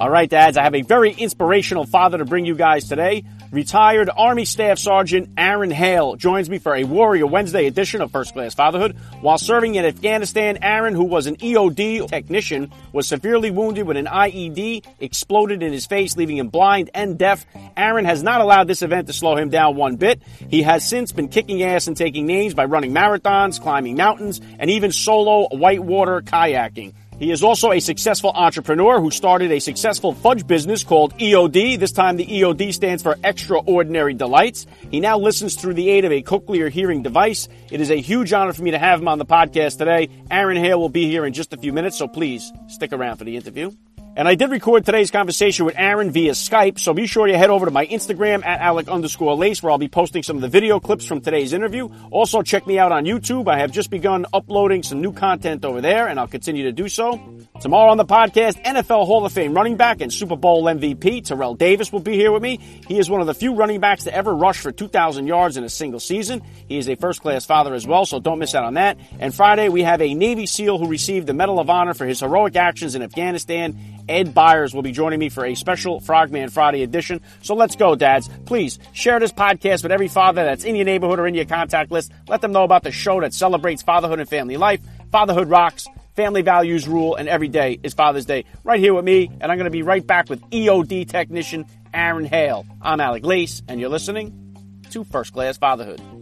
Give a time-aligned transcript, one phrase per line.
[0.00, 3.24] All right, dads, I have a very inspirational father to bring you guys today.
[3.50, 8.32] Retired Army Staff Sergeant Aaron Hale joins me for a Warrior Wednesday edition of First
[8.32, 8.96] Class Fatherhood.
[9.22, 14.06] While serving in Afghanistan, Aaron, who was an EOD technician, was severely wounded when an
[14.06, 17.44] IED exploded in his face, leaving him blind and deaf.
[17.76, 20.22] Aaron has not allowed this event to slow him down one bit.
[20.48, 24.70] He has since been kicking ass and taking names by running marathons, climbing mountains, and
[24.70, 26.94] even solo whitewater kayaking.
[27.18, 31.78] He is also a successful entrepreneur who started a successful fudge business called EOD.
[31.78, 34.66] This time the EOD stands for Extraordinary Delights.
[34.90, 37.48] He now listens through the aid of a cochlear hearing device.
[37.72, 40.08] It is a huge honor for me to have him on the podcast today.
[40.30, 43.24] Aaron Hale will be here in just a few minutes, so please stick around for
[43.24, 43.72] the interview.
[44.18, 47.50] And I did record today's conversation with Aaron via Skype, so be sure to head
[47.50, 50.48] over to my Instagram at Alec underscore Lace, where I'll be posting some of the
[50.48, 51.88] video clips from today's interview.
[52.10, 53.46] Also, check me out on YouTube.
[53.46, 56.88] I have just begun uploading some new content over there, and I'll continue to do
[56.88, 57.20] so.
[57.60, 61.54] Tomorrow on the podcast, NFL Hall of Fame running back and Super Bowl MVP Terrell
[61.54, 62.56] Davis will be here with me.
[62.88, 65.62] He is one of the few running backs to ever rush for 2,000 yards in
[65.62, 66.42] a single season.
[66.66, 68.98] He is a first class father as well, so don't miss out on that.
[69.20, 72.18] And Friday, we have a Navy SEAL who received the Medal of Honor for his
[72.18, 73.78] heroic actions in Afghanistan
[74.08, 77.20] Ed Byers will be joining me for a special Frogman Friday edition.
[77.42, 78.28] So let's go, dads.
[78.46, 81.90] Please share this podcast with every father that's in your neighborhood or in your contact
[81.90, 82.12] list.
[82.28, 84.80] Let them know about the show that celebrates fatherhood and family life.
[85.10, 85.86] Fatherhood rocks.
[86.16, 88.44] Family values rule, and every day is Father's Day.
[88.64, 92.24] Right here with me, and I'm going to be right back with EOD technician Aaron
[92.24, 92.66] Hale.
[92.82, 94.56] I'm Alec Lace, and you're listening
[94.90, 96.17] to First Class Fatherhood.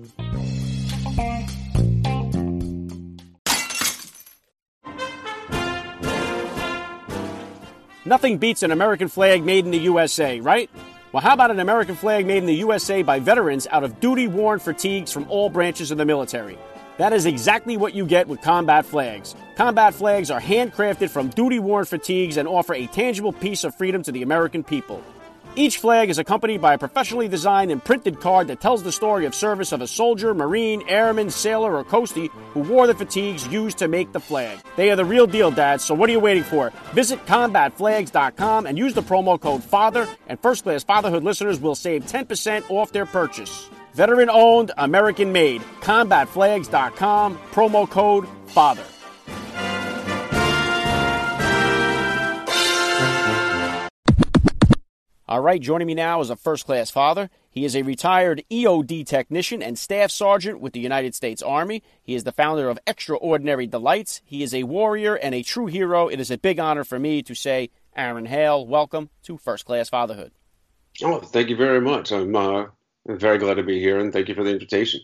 [8.07, 10.71] Nothing beats an American flag made in the USA, right?
[11.11, 14.29] Well, how about an American flag made in the USA by veterans out of duty
[14.29, 16.57] worn fatigues from all branches of the military?
[16.99, 19.35] That is exactly what you get with combat flags.
[19.57, 24.05] Combat flags are handcrafted from duty worn fatigues and offer a tangible piece of freedom
[24.05, 25.03] to the American people.
[25.59, 29.25] Each flag is accompanied by a professionally designed and printed card that tells the story
[29.25, 33.79] of service of a soldier, marine, airman, sailor, or coastie who wore the fatigues used
[33.79, 34.59] to make the flag.
[34.77, 36.75] They are the real deal, Dad, so what are you waiting for?
[36.93, 42.05] Visit combatflags.com and use the promo code FATHER, and first class fatherhood listeners will save
[42.05, 43.71] 10% off their purchase.
[43.95, 45.63] Veteran owned, American made.
[45.81, 48.96] Combatflags.com, promo code FATHER.
[55.29, 57.31] All right, joining me now is a first class father.
[57.51, 61.83] He is a retired EOD technician and staff sergeant with the United States Army.
[62.01, 64.21] He is the founder of Extraordinary Delights.
[64.25, 66.07] He is a warrior and a true hero.
[66.07, 69.89] It is a big honor for me to say, Aaron Hale, welcome to First Class
[69.89, 70.31] Fatherhood.
[71.03, 72.13] Oh, thank you very much.
[72.13, 72.67] I'm, uh,
[73.09, 75.01] I'm very glad to be here, and thank you for the invitation.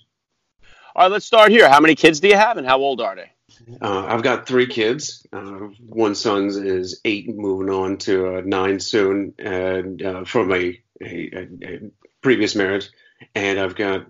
[0.95, 1.69] All right, let's start here.
[1.69, 3.33] How many kids do you have, and how old are they?
[3.81, 5.27] Uh, I've got three kids.
[5.33, 10.81] Uh, one son is eight, moving on to uh, nine soon, and uh, from a,
[11.03, 11.81] a, a,
[12.21, 12.91] previous marriage.
[13.35, 14.07] And I've got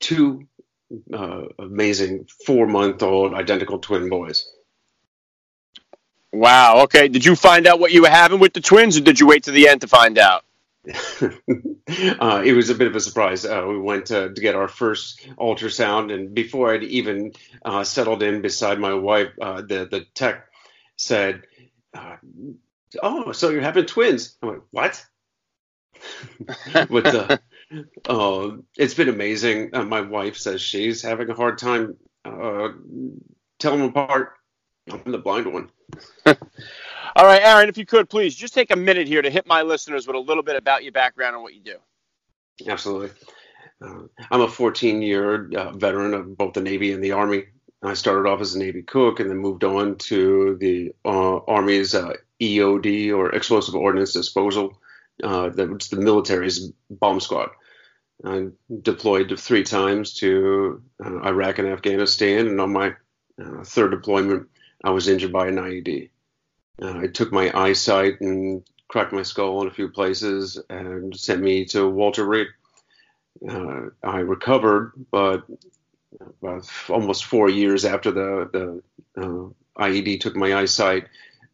[0.00, 0.46] two
[1.12, 4.50] uh, amazing four-month-old identical twin boys.
[6.32, 6.82] Wow.
[6.84, 7.08] Okay.
[7.08, 9.44] Did you find out what you were having with the twins, or did you wait
[9.44, 10.44] to the end to find out?
[11.20, 13.44] uh, it was a bit of a surprise.
[13.44, 17.32] Uh, we went to, to, get our first ultrasound, and before I'd even
[17.64, 20.46] uh, settled in beside my wife, uh, the the tech
[20.96, 21.42] said,
[21.92, 22.16] uh,
[23.02, 25.04] "Oh, so you're having twins?" I'm like, "What?"
[26.72, 27.38] but uh,
[28.08, 29.70] oh, it's been amazing.
[29.72, 34.32] my wife says she's having a hard time telling them apart.
[34.90, 35.68] I'm the blind one.
[37.16, 39.62] All right, Aaron, if you could please just take a minute here to hit my
[39.62, 41.76] listeners with a little bit about your background and what you do.
[42.66, 43.10] Absolutely.
[43.82, 47.44] Uh, I'm a 14 year uh, veteran of both the Navy and the Army.
[47.82, 51.94] I started off as a Navy cook and then moved on to the uh, Army's
[51.94, 54.78] uh, EOD or Explosive Ordnance Disposal,
[55.22, 57.50] uh, that's the military's bomb squad.
[58.24, 58.48] I
[58.82, 62.94] deployed three times to uh, Iraq and Afghanistan, and on my
[63.64, 64.48] third deployment,
[64.84, 66.10] I was injured by an IED.
[66.82, 71.42] Uh, it took my eyesight and cracked my skull in a few places and sent
[71.42, 72.48] me to Walter Reed.
[73.48, 75.44] Uh, I recovered, but
[76.88, 78.82] almost four years after the,
[79.16, 81.06] the uh, IED took my eyesight,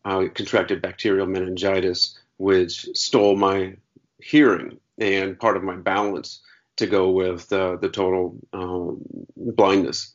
[0.04, 3.76] I contracted bacterial meningitis, which stole my
[4.20, 6.40] hearing and part of my balance
[6.76, 9.02] to go with uh, the total um,
[9.36, 10.14] blindness.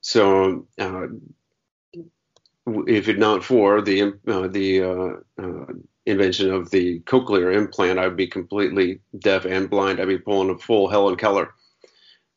[0.00, 1.06] So, uh,
[2.66, 5.66] if it not for the uh, the uh, uh,
[6.04, 10.00] invention of the cochlear implant, I'd be completely deaf and blind.
[10.00, 11.54] I'd be pulling a full Helen Keller.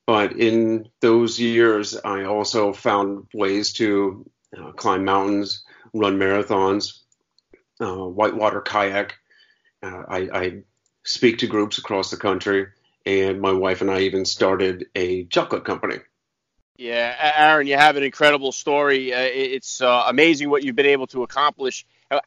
[0.06, 7.02] But in those years, I also found ways to uh, climb mountains, run marathons,
[7.80, 9.14] whitewater kayak.
[9.84, 10.64] I, I
[11.04, 12.68] speak to groups across the country
[13.06, 15.98] and my wife and I even started a chocolate company.
[16.80, 19.14] Yeah, Aaron, you have an incredible story.
[19.14, 21.86] Uh, it's uh, amazing what you've been able to accomplish.
[22.10, 22.22] How,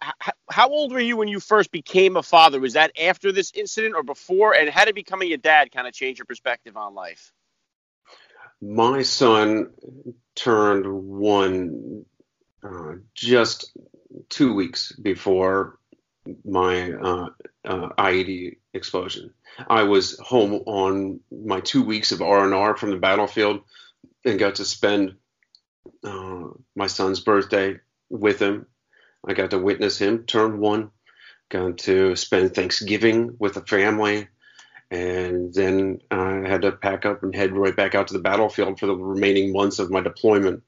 [0.51, 2.61] how, old were you when you first became a father?
[2.61, 4.55] Was that after this incident or before?
[4.55, 7.33] And how did becoming a dad kind of change your perspective on life?
[8.61, 9.71] My son
[10.35, 12.05] turned one
[12.63, 13.75] uh, just
[14.29, 15.79] two weeks before
[16.45, 17.29] my uh,
[17.65, 19.33] uh, IED explosion.
[19.67, 23.63] I was home on my two weeks of R and R from the battlefield,
[24.25, 25.17] and got to spend
[26.05, 26.45] uh,
[26.75, 27.79] my son's birthday
[28.09, 28.67] with him.
[29.27, 30.91] I got to witness him turn one.
[31.49, 34.29] Got to spend Thanksgiving with the family,
[34.91, 38.81] and then I had to pack up and head right back out to the battlefield
[38.81, 40.63] for the remaining months of my deployment.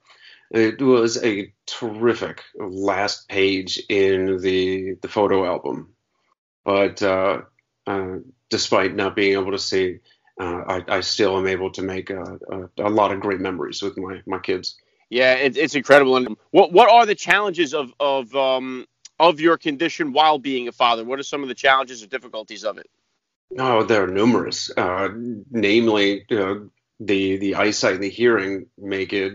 [0.50, 5.94] It was a terrific last page in the the photo album,
[6.64, 7.42] but uh,
[7.86, 8.16] uh,
[8.50, 10.00] despite not being able to see,
[10.40, 13.82] uh, I, I, still am able to make a, a, a, lot of great memories
[13.82, 14.76] with my, my kids.
[15.08, 16.16] Yeah, it, it's incredible.
[16.16, 18.86] And what what are the challenges of of um,
[19.20, 21.04] of your condition while being a father?
[21.04, 22.90] What are some of the challenges or difficulties of it?
[23.58, 24.70] Oh, there are numerous.
[24.76, 25.10] Uh,
[25.50, 26.54] namely, uh,
[26.98, 29.34] the the eyesight and the hearing make it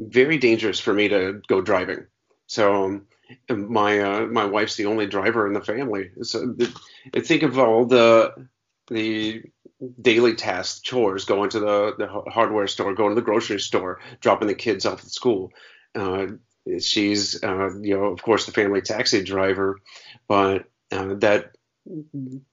[0.00, 2.06] very dangerous for me to go driving.
[2.46, 3.06] So um,
[3.48, 6.10] my uh, my wife's the only driver in the family.
[6.22, 6.74] So the,
[7.20, 8.48] think of all the
[8.88, 9.42] the
[10.00, 14.48] daily tasks, chores, going to the, the hardware store, going to the grocery store, dropping
[14.48, 15.52] the kids off at school.
[15.94, 16.26] Uh,
[16.80, 19.80] she's uh, you know of course the family taxi driver,
[20.28, 21.52] but uh, that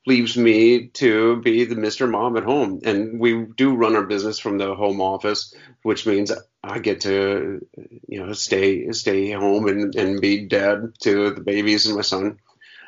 [0.06, 2.10] leaves me to be the Mr.
[2.10, 2.80] Mom at home.
[2.84, 5.54] And we do run our business from the home office,
[5.84, 6.32] which means
[6.64, 7.66] I get to,
[8.08, 12.40] you know, stay stay home and, and be dad to the babies and my son.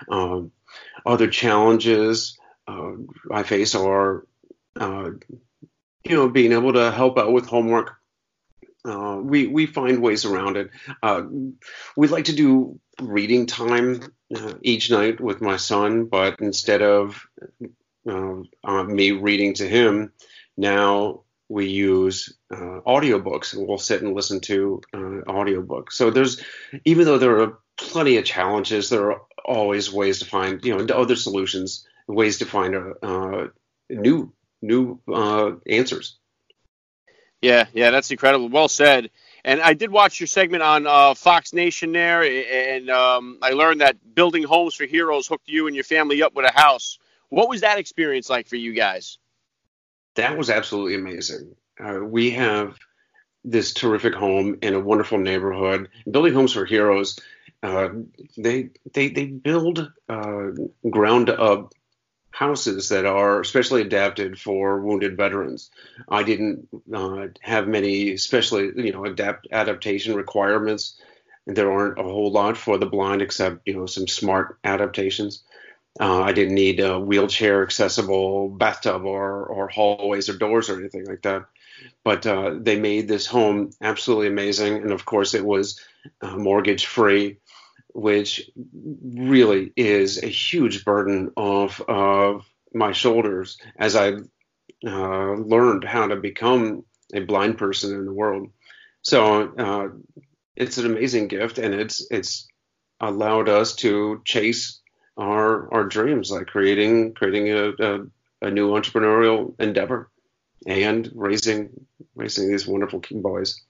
[0.10, 0.52] Um,
[1.06, 2.39] other challenges
[2.70, 2.92] uh,
[3.32, 4.26] I face are,
[4.80, 5.12] uh,
[6.04, 7.96] you know, being able to help out with homework.
[8.86, 10.70] Uh, we we find ways around it.
[11.04, 11.24] Uh,
[11.98, 17.28] we like to do reading time uh, each night with my son, but instead of
[18.08, 20.14] uh, me reading to him,
[20.56, 25.94] now we use uh, audiobooks and we'll sit and listen to uh, audiobooks.
[25.94, 26.42] So there's,
[26.86, 30.94] even though there are plenty of challenges, there are always ways to find, you know,
[30.94, 33.48] other solutions, ways to find uh,
[33.90, 36.18] new, new uh, answers.
[37.42, 38.50] Yeah, yeah, that's incredible.
[38.50, 39.12] Well said.
[39.46, 43.80] And I did watch your segment on uh, Fox Nation there, and um, I learned
[43.80, 47.00] that building homes for heroes hooked you and your family up with a house.
[47.30, 49.18] What was that experience like for you guys?
[50.16, 51.56] That was absolutely amazing.
[51.80, 52.76] Uh, we have
[53.46, 55.88] this terrific home in a wonderful neighborhood.
[56.10, 57.18] Building homes for heroes,
[57.64, 57.90] uh,
[58.38, 60.48] they they they build uh,
[60.90, 61.74] ground up
[62.32, 65.72] houses that are specially adapted for wounded veterans.
[66.08, 71.00] I didn't uh, have many especially you know adapt adaptation requirements.
[71.46, 75.44] There aren't a whole lot for the blind except you know some smart adaptations.
[76.00, 81.06] Uh, I didn't need a wheelchair accessible bathtub or or hallways or doors or anything
[81.06, 81.46] like that.
[82.04, 85.80] But uh, they made this home absolutely amazing, and of course it was
[86.22, 87.38] uh, mortgage free
[87.94, 94.14] which really is a huge burden off of my shoulders as I
[94.86, 98.50] uh, learned how to become a blind person in the world.
[99.02, 99.88] So uh,
[100.56, 102.48] it's an amazing gift, and it's it's
[103.00, 104.82] allowed us to chase
[105.18, 108.06] our our dreams, like creating creating a, a,
[108.42, 110.12] a new entrepreneurial endeavor
[110.68, 113.62] and raising raising these wonderful king boys.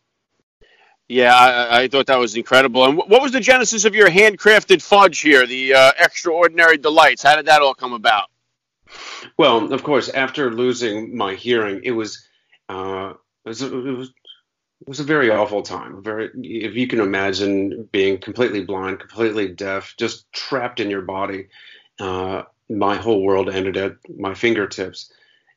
[1.09, 2.85] Yeah, I, I, thought that was incredible.
[2.85, 7.23] And what was the genesis of your handcrafted fudge here, the uh, extraordinary delights?
[7.23, 8.29] How did that all come about?
[9.35, 12.27] Well, of course, after losing my hearing, it was
[12.69, 13.13] uh,
[13.43, 14.09] it was, it was
[14.81, 16.03] it was a very awful time.
[16.03, 21.47] Very, if you can imagine being completely blind, completely deaf, just trapped in your body.
[21.99, 25.11] Uh, my whole world ended at my fingertips.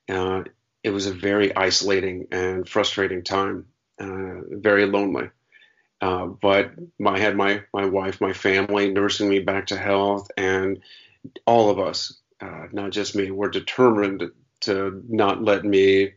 [0.09, 0.44] Uh,
[0.82, 3.66] it was a very isolating and frustrating time.
[4.00, 5.28] Uh, very lonely.
[6.02, 6.73] Uh, but
[7.06, 10.80] I had my my wife, my family nursing me back to health, and
[11.47, 14.25] all of us, uh, not just me, were determined
[14.62, 16.14] to not let me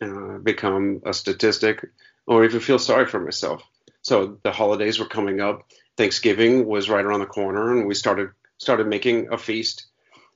[0.00, 1.84] uh, become a statistic
[2.26, 3.62] or even feel sorry for myself.
[4.00, 5.70] So the holidays were coming up.
[5.98, 9.86] Thanksgiving was right around the corner, and we started started making a feast.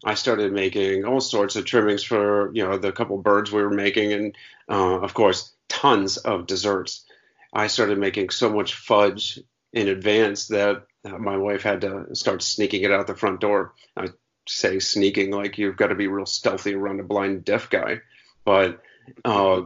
[0.05, 3.71] I started making all sorts of trimmings for you know the couple birds we were
[3.71, 4.37] making, and
[4.69, 7.07] uh, of course tons of desserts.
[7.53, 9.39] I started making so much fudge
[9.73, 13.75] in advance that my wife had to start sneaking it out the front door.
[13.97, 14.09] I
[14.49, 18.01] say sneaking like you've got to be real stealthy around a blind deaf guy,
[18.45, 18.83] but
[19.25, 19.63] uh,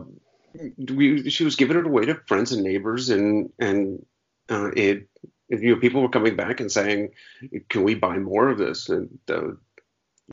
[0.79, 4.05] we she was giving it away to friends and neighbors, and and
[4.49, 5.09] uh, it
[5.49, 7.11] you know people were coming back and saying,
[7.69, 9.59] "Can we buy more of this?" And the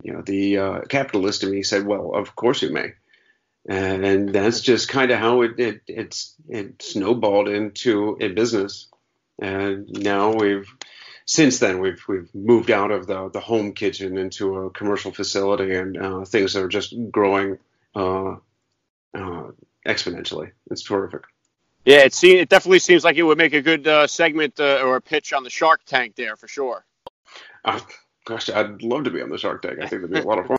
[0.03, 2.93] you know the uh, capitalist in me said, "Well, of course you may."
[3.67, 8.87] And, that's just kind of how it, it it's it snowballed into a business,
[9.39, 10.67] and now we've
[11.25, 15.75] since then we've we've moved out of the the home kitchen into a commercial facility,
[15.75, 17.59] and uh, things are just growing
[17.95, 18.37] uh,
[19.13, 19.51] uh,
[19.85, 20.51] exponentially.
[20.71, 21.21] It's terrific.
[21.85, 24.81] Yeah, it seems it definitely seems like it would make a good uh, segment uh,
[24.83, 26.85] or a pitch on the Shark Tank there for sure.
[27.65, 27.79] Uh,
[28.25, 29.79] gosh, I'd love to be on the Shark Tank.
[29.81, 30.57] I think that'd be a lot of fun.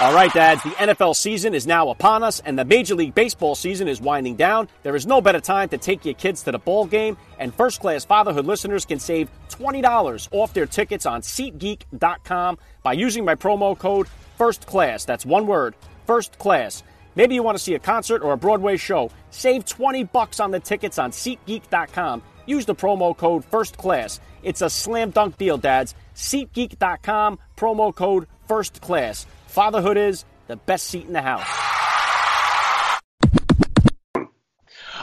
[0.00, 3.54] All right, dads, the NFL season is now upon us, and the Major League Baseball
[3.54, 4.68] season is winding down.
[4.82, 7.80] There is no better time to take your kids to the ball game, and first
[7.80, 13.78] class fatherhood listeners can save $20 off their tickets on SeatGeek.com by using my promo
[13.78, 15.04] code First Class.
[15.04, 16.82] That's one word, First Class.
[17.14, 19.12] Maybe you want to see a concert or a Broadway show.
[19.30, 22.20] Save 20 bucks on the tickets on SeatGeek.com.
[22.46, 24.20] Use the promo code First Class.
[24.42, 25.94] It's a slam dunk deal, dads.
[26.16, 29.26] SeatGeek.com, promo code First Class.
[29.54, 31.46] Fatherhood is the best seat in the house.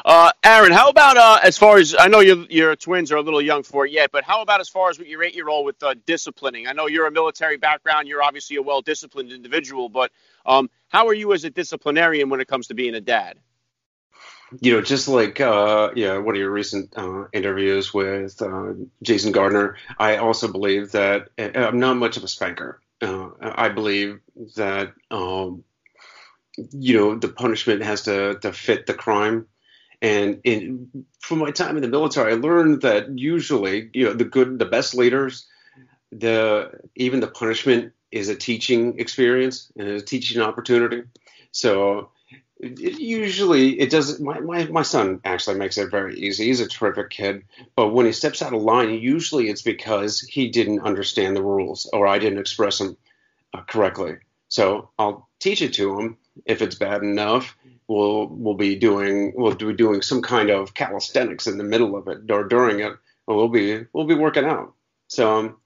[0.03, 3.21] Uh, Aaron, how about uh, as far as I know, your your twins are a
[3.21, 5.47] little young for it yet, but how about as far as with your eight year
[5.47, 6.67] old with uh, disciplining?
[6.67, 10.11] I know you're a military background, you're obviously a well disciplined individual, but
[10.45, 13.37] um, how are you as a disciplinarian when it comes to being a dad?
[14.59, 19.31] You know, just like uh, yeah, one of your recent uh, interviews with uh, Jason
[19.31, 22.81] Gardner, I also believe that uh, I'm not much of a spanker.
[23.41, 24.19] I believe
[24.55, 25.63] that um,
[26.57, 29.47] you know the punishment has to, to fit the crime
[30.01, 34.25] and in, from my time in the military, I learned that usually, you know, the
[34.25, 35.47] good, the best leaders,
[36.11, 41.03] the even the punishment is a teaching experience and a teaching opportunity.
[41.51, 42.09] So
[42.59, 44.19] it, usually it does.
[44.19, 46.45] My, my my son actually makes it very easy.
[46.45, 47.43] He's a terrific kid,
[47.75, 51.87] but when he steps out of line, usually it's because he didn't understand the rules
[51.93, 52.97] or I didn't express them
[53.67, 54.17] correctly.
[54.49, 57.55] So I'll teach it to him if it's bad enough
[57.91, 62.07] we'll we'll be doing we'll be doing some kind of calisthenics in the middle of
[62.07, 62.93] it or during it,
[63.27, 64.73] or we'll be we'll be working out.
[65.07, 65.57] So um,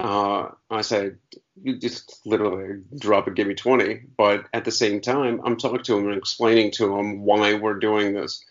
[0.00, 1.18] uh, I said,
[1.62, 4.02] you just literally drop and give me 20.
[4.16, 7.78] But at the same time, I'm talking to him and explaining to him why we're
[7.78, 8.42] doing this.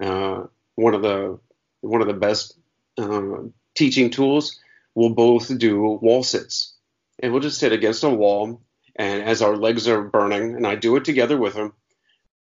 [0.00, 1.38] Uh, one of the
[1.80, 2.58] one of the best
[2.98, 3.38] uh,
[3.74, 4.60] teaching tools.
[4.94, 6.74] We'll both do wall sits,
[7.20, 8.62] and we'll just sit against a wall.
[8.96, 11.72] And as our legs are burning, and I do it together with him,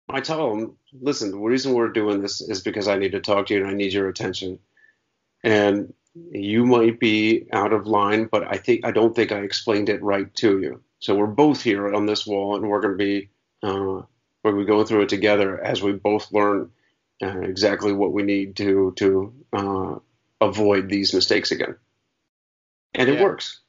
[0.07, 3.47] I tell them, listen, the reason we're doing this is because I need to talk
[3.47, 4.59] to you and I need your attention.
[5.43, 9.89] And you might be out of line, but I think I don't think I explained
[9.89, 10.83] it right to you.
[10.99, 13.29] So we're both here on this wall, and we're going to be
[13.63, 14.03] uh,
[14.43, 16.71] we're going to be going through it together as we both learn
[17.21, 19.95] uh, exactly what we need to to uh,
[20.39, 21.77] avoid these mistakes again.
[22.93, 23.61] And it works.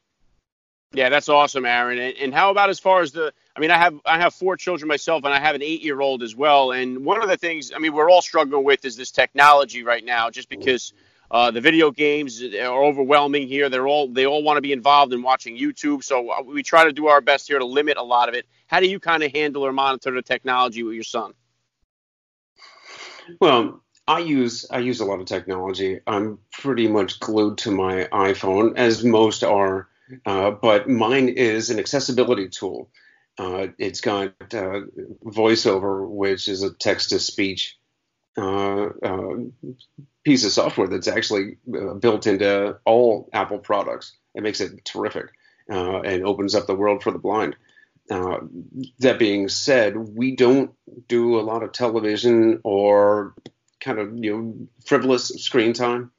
[0.95, 1.99] Yeah, that's awesome, Aaron.
[1.99, 3.33] And, and how about as far as the?
[3.55, 5.99] I mean, I have I have four children myself, and I have an eight year
[5.99, 6.71] old as well.
[6.71, 10.03] And one of the things, I mean, we're all struggling with is this technology right
[10.03, 10.93] now, just because.
[11.31, 13.67] Uh, the video games are overwhelming here.
[13.67, 16.03] They're all they all want to be involved in watching YouTube.
[16.03, 18.45] So uh, we try to do our best here to limit a lot of it.
[18.67, 21.33] How do you kind of handle or monitor the technology with your son?
[23.41, 25.99] Well, I use I use a lot of technology.
[26.05, 29.89] I'm pretty much glued to my iPhone, as most are.
[30.25, 32.89] Uh, but mine is an accessibility tool.
[33.37, 34.81] Uh, it's got uh,
[35.25, 37.77] VoiceOver, which is a text to speech
[38.37, 39.35] uh, uh,
[40.23, 41.57] piece of software that's actually
[41.99, 44.15] built into all Apple products.
[44.33, 45.27] It makes it terrific
[45.67, 47.55] and opens up the world for the blind.
[48.07, 50.71] that being said, we don't
[51.07, 53.35] do a lot of television or
[53.79, 56.11] kind of you know frivolous screen time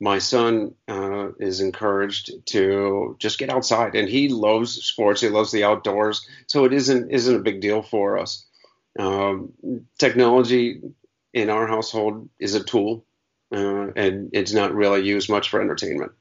[0.00, 5.20] my son uh, is encouraged to just get outside, and he loves sports.
[5.20, 8.46] He loves the outdoors, so it isn't isn't a big deal for us.
[8.98, 9.52] Um,
[9.98, 10.80] technology
[11.32, 13.04] in our household is a tool,
[13.52, 16.12] uh, and it's not really used much for entertainment.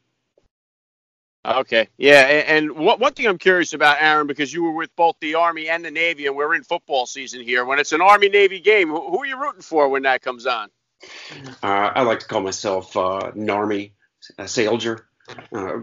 [1.46, 4.94] Okay, yeah, and, and what, one thing I'm curious about, Aaron, because you were with
[4.98, 7.64] both the Army and the Navy, and we're in football season here.
[7.64, 10.46] When it's an Army Navy game, who, who are you rooting for when that comes
[10.46, 10.70] on?
[11.62, 13.92] Uh, I like to call myself uh, Narmy,
[14.38, 15.08] a soldier.
[15.54, 15.80] Uh,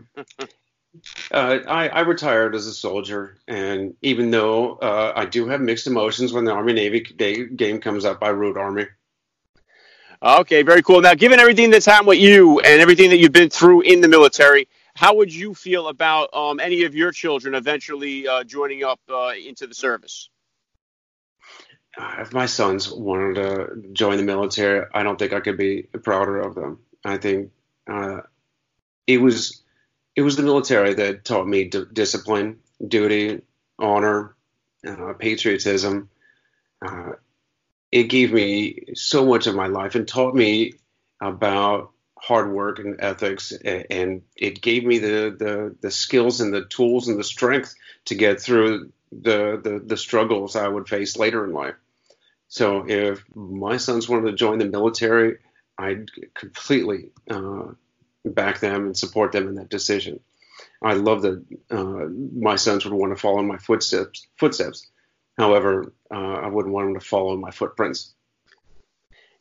[1.30, 5.86] uh, I, I, retired as a soldier, and even though uh, I do have mixed
[5.86, 8.86] emotions when the Army Navy game comes up, I root Army.
[10.22, 11.02] Okay, very cool.
[11.02, 14.08] Now, given everything that's happened with you and everything that you've been through in the
[14.08, 19.00] military, how would you feel about um, any of your children eventually uh, joining up
[19.36, 20.30] into the service?
[21.96, 26.40] If my sons wanted to join the military, I don't think I could be prouder
[26.40, 26.80] of them.
[27.04, 27.52] I think
[27.88, 28.22] uh,
[29.06, 29.62] it was
[30.16, 33.42] it was the military that taught me d- discipline, duty,
[33.78, 34.36] honor,
[34.86, 36.10] uh, patriotism.
[36.82, 37.12] Uh,
[37.92, 40.74] it gave me so much of my life and taught me
[41.20, 46.64] about hard work and ethics, and it gave me the the, the skills and the
[46.66, 47.74] tools and the strength
[48.06, 51.74] to get through the, the the struggles I would face later in life.
[52.54, 55.38] So if my sons wanted to join the military,
[55.76, 57.72] I'd completely uh,
[58.24, 60.20] back them and support them in that decision.
[60.80, 64.28] I love that uh, my sons would want to follow in my footsteps.
[64.36, 64.86] Footsteps.
[65.36, 68.14] However, uh, I wouldn't want them to follow my footprints.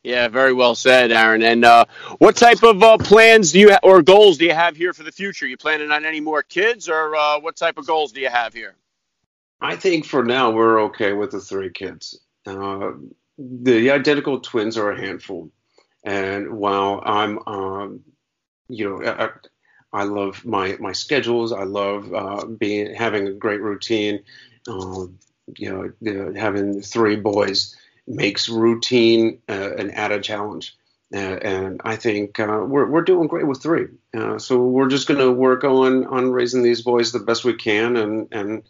[0.01, 1.43] Yeah, very well said, Aaron.
[1.43, 1.85] And uh,
[2.17, 5.03] what type of uh, plans do you ha- or goals do you have here for
[5.03, 5.45] the future?
[5.45, 8.55] You planning on any more kids, or uh, what type of goals do you have
[8.55, 8.73] here?
[9.61, 12.19] I think for now we're okay with the three kids.
[12.45, 12.91] Uh,
[13.37, 15.49] the identical twins are a handful,
[16.03, 18.03] and while I'm um,
[18.69, 19.29] you know, I,
[19.91, 21.51] I, love my my schedules.
[21.51, 24.23] I love uh, being having a great routine.
[24.67, 25.19] Um,
[25.57, 27.75] you know, having three boys
[28.07, 30.75] makes routine uh, an added challenge.
[31.13, 33.87] Uh, and I think uh, we're we're doing great with three.
[34.15, 37.53] Uh, so we're just going to work on on raising these boys the best we
[37.53, 38.63] can and and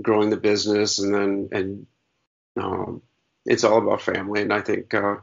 [0.00, 1.86] growing the business and then and
[2.56, 3.02] um,
[3.46, 4.42] it's all about family.
[4.42, 5.16] And I think uh,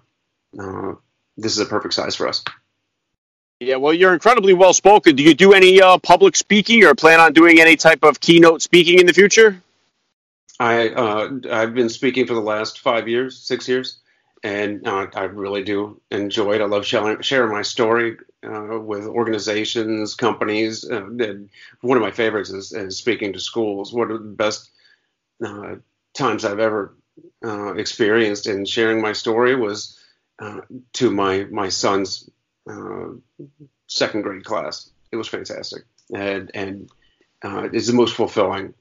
[0.59, 0.93] uh,
[1.37, 2.43] this is a perfect size for us.
[3.59, 5.15] Yeah, well, you're incredibly well spoken.
[5.15, 8.61] Do you do any uh, public speaking or plan on doing any type of keynote
[8.61, 9.61] speaking in the future?
[10.59, 13.99] I uh, I've been speaking for the last five years, six years,
[14.43, 16.61] and uh, I really do enjoy it.
[16.61, 20.89] I love sharing, my story uh, with organizations, companies.
[20.89, 21.07] Uh,
[21.81, 23.93] one of my favorites is, is, speaking to schools.
[23.93, 24.69] One of the best
[25.45, 25.75] uh,
[26.13, 26.95] times I've ever
[27.43, 29.99] experienced in sharing my story was
[30.93, 32.29] to my my son's
[32.69, 33.09] uh,
[33.87, 34.89] second grade class.
[35.11, 36.89] It was fantastic, and and
[37.43, 38.73] uh, it's the most fulfilling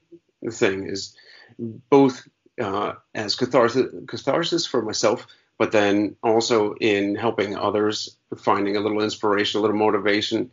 [0.51, 1.15] thing is
[1.57, 2.27] both
[2.61, 9.01] uh, as catharsis, catharsis for myself, but then also in helping others, finding a little
[9.01, 10.51] inspiration, a little motivation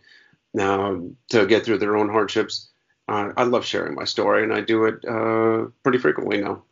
[0.59, 0.97] uh,
[1.31, 2.69] to get through their own hardships.
[3.09, 6.63] Uh, I love sharing my story, and I do it uh, pretty frequently now.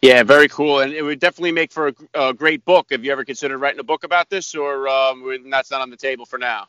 [0.00, 2.88] Yeah, very cool, and it would definitely make for a, a great book.
[2.90, 5.96] Have you ever considered writing a book about this, or um, that's not on the
[5.96, 6.68] table for now?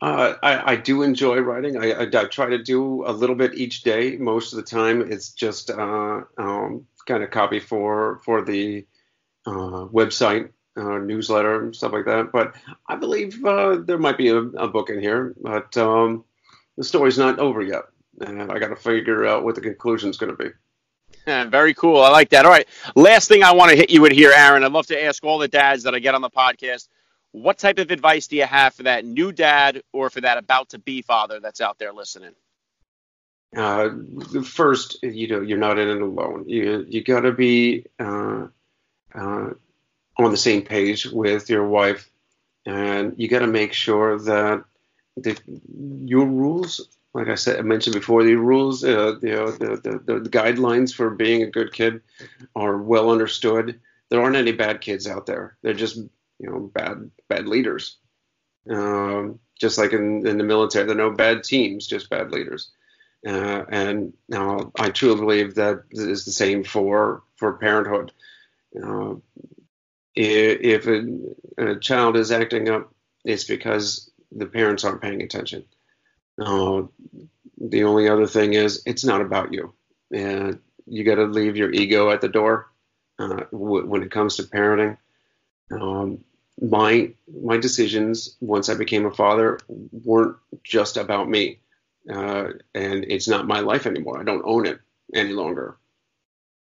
[0.00, 1.76] Uh, I, I, do enjoy writing.
[1.76, 4.16] I, I, I, try to do a little bit each day.
[4.16, 8.86] Most of the time, it's just uh, um, kind of copy for for the
[9.44, 12.30] uh, website, uh, newsletter, and stuff like that.
[12.32, 12.54] But
[12.88, 16.24] I believe uh, there might be a, a, book in here, but um,
[16.76, 17.82] the story's not over yet,
[18.20, 20.50] and I got to figure out what the conclusion is going to be.
[21.50, 22.02] Very cool.
[22.02, 22.44] I like that.
[22.44, 22.68] All right.
[22.94, 24.64] Last thing I want to hit you with here, Aaron.
[24.64, 26.88] I'd love to ask all the dads that I get on the podcast
[27.32, 30.70] what type of advice do you have for that new dad or for that about
[30.70, 32.34] to be father that's out there listening?
[33.56, 33.90] Uh,
[34.44, 36.44] first, you know, you're not in it alone.
[36.46, 38.46] You you got to be uh,
[39.14, 39.50] uh,
[40.16, 42.08] on the same page with your wife,
[42.64, 44.64] and you got to make sure that
[45.16, 45.38] the,
[46.04, 50.30] your rules like I said, I mentioned before, the rules, uh, the, the, the, the,
[50.30, 52.00] guidelines for being a good kid
[52.56, 53.80] are well understood.
[54.08, 55.56] There aren't any bad kids out there.
[55.62, 56.10] They're just, you
[56.50, 57.98] know, bad bad leaders.
[58.68, 62.70] Um, just like in, in the military, there are no bad teams, just bad leaders.
[63.26, 68.12] Uh, and uh, I truly believe that is the same for for parenthood.
[68.82, 69.16] Uh,
[70.14, 72.92] if a, a child is acting up,
[73.24, 75.64] it's because the parents aren't paying attention.
[76.40, 76.82] Uh,
[77.58, 79.72] the only other thing is, it's not about you.
[80.12, 82.70] And you got to leave your ego at the door
[83.18, 84.98] uh, w- when it comes to parenting.
[85.70, 86.24] Um,
[86.60, 91.60] my my decisions once I became a father weren't just about me,
[92.10, 94.20] uh, and it's not my life anymore.
[94.20, 94.80] I don't own it
[95.14, 95.76] any longer.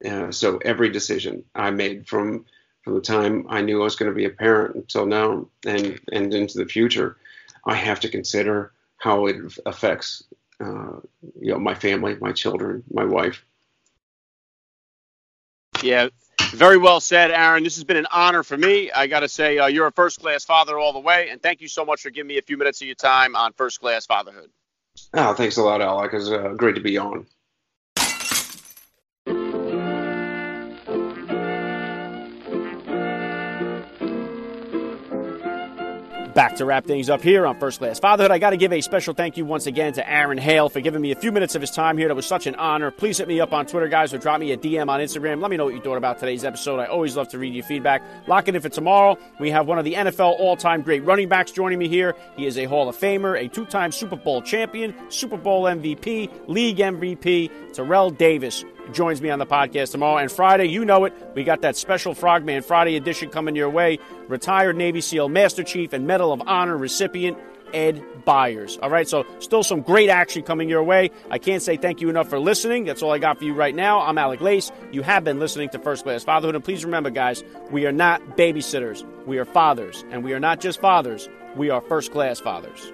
[0.04, 2.44] Uh, so every decision I made from
[2.82, 5.98] from the time I knew I was going to be a parent until now, and
[6.12, 7.16] and into the future,
[7.64, 8.72] I have to consider
[9.04, 9.36] how it
[9.66, 10.24] affects
[10.60, 10.98] uh,
[11.38, 13.44] you know my family, my children, my wife.
[15.82, 16.08] Yeah,
[16.52, 17.64] very well said, Aaron.
[17.64, 18.90] This has been an honor for me.
[18.90, 21.60] I got to say, uh, you're a first class father all the way, and thank
[21.60, 24.06] you so much for giving me a few minutes of your time on first class
[24.06, 24.48] fatherhood.
[25.12, 26.14] Oh, thanks a lot, Alec.
[26.14, 27.26] It's uh, great to be on.
[36.34, 38.32] Back to wrap things up here on First Class Fatherhood.
[38.32, 41.00] I got to give a special thank you once again to Aaron Hale for giving
[41.00, 42.08] me a few minutes of his time here.
[42.08, 42.90] That was such an honor.
[42.90, 45.40] Please hit me up on Twitter, guys, or drop me a DM on Instagram.
[45.40, 46.80] Let me know what you thought about today's episode.
[46.80, 48.02] I always love to read your feedback.
[48.26, 49.16] Lock it in for tomorrow.
[49.38, 52.16] We have one of the NFL all time great running backs joining me here.
[52.36, 56.48] He is a Hall of Famer, a two time Super Bowl champion, Super Bowl MVP,
[56.48, 60.18] league MVP, Terrell Davis joins me on the podcast tomorrow.
[60.18, 63.98] And Friday, you know it, we got that special Frogman Friday edition coming your way.
[64.28, 67.38] Retired Navy SEAL Master Chief and Medal of Honor recipient.
[67.72, 68.78] Ed Byers.
[68.82, 71.10] All right, so still some great action coming your way.
[71.28, 72.84] I can't say thank you enough for listening.
[72.84, 74.00] That's all I got for you right now.
[74.00, 74.70] I'm Alec Lace.
[74.92, 76.54] You have been listening to First Class Fatherhood.
[76.54, 77.42] And please remember, guys,
[77.72, 79.04] we are not babysitters.
[79.26, 80.04] We are fathers.
[80.10, 82.92] And we are not just fathers, we are first class fathers.